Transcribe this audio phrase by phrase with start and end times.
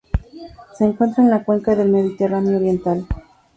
[0.75, 3.05] Se encuentra en la Cuenca del Mediterráneo oriental.